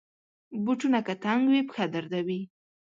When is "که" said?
1.07-1.13